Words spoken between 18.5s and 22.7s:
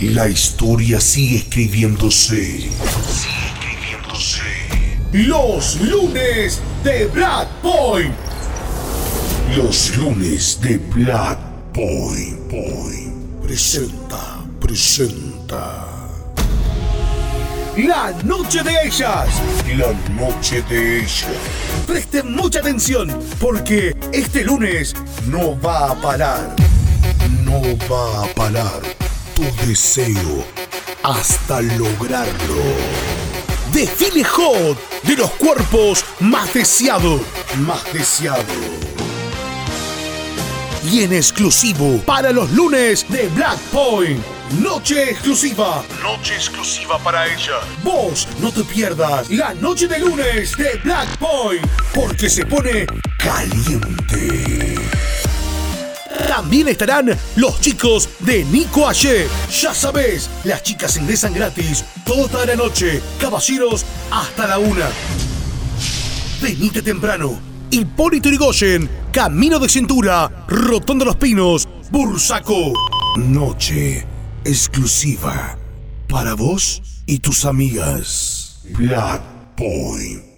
de ellas. La noche de ellas. Presten mucha